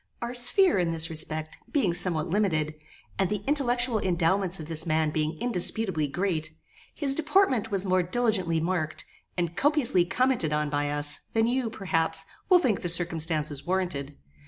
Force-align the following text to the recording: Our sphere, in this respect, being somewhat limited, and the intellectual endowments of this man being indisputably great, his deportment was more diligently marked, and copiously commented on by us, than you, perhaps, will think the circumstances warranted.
Our 0.19 0.33
sphere, 0.33 0.79
in 0.79 0.89
this 0.89 1.11
respect, 1.11 1.59
being 1.71 1.93
somewhat 1.93 2.27
limited, 2.27 2.73
and 3.19 3.29
the 3.29 3.43
intellectual 3.45 3.99
endowments 3.99 4.59
of 4.59 4.67
this 4.67 4.87
man 4.87 5.11
being 5.11 5.37
indisputably 5.39 6.07
great, 6.07 6.55
his 6.95 7.13
deportment 7.13 7.69
was 7.69 7.85
more 7.85 8.01
diligently 8.01 8.59
marked, 8.59 9.05
and 9.37 9.55
copiously 9.55 10.03
commented 10.05 10.51
on 10.53 10.71
by 10.71 10.89
us, 10.89 11.19
than 11.33 11.45
you, 11.45 11.69
perhaps, 11.69 12.25
will 12.49 12.57
think 12.57 12.81
the 12.81 12.89
circumstances 12.89 13.63
warranted. 13.67 14.17